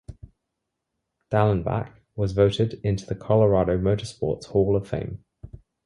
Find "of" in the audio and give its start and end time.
4.75-4.87